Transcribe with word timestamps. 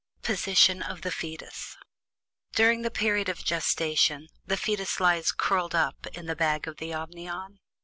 POSITION 0.23 0.81
OF 0.81 1.01
THE 1.03 1.11
FETUS. 1.11 1.77
During 2.53 2.81
the 2.81 2.89
period 2.89 3.29
of 3.29 3.43
gestation 3.45 4.29
the 4.47 4.57
fetus 4.57 4.99
lies 4.99 5.31
"curled 5.31 5.75
up" 5.75 6.07
in 6.15 6.25
the 6.25 6.35
bag 6.35 6.67
of 6.67 6.77
the 6.77 6.91
amnion. 6.91 7.59